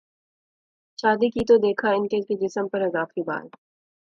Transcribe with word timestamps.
شادی 0.99 1.29
کی 1.29 1.45
تو 1.45 1.57
دیکھا 1.57 1.89
کہ 1.89 2.15
ان 2.15 2.23
کے 2.27 2.35
جسم 2.37 2.67
پراضافی 2.67 3.21
بال 3.23 3.47